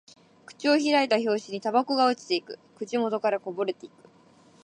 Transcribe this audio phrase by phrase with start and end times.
[0.47, 2.57] 口を開いた拍子にタバコが落ちていく。
[2.77, 4.09] 口元からこぼれていく。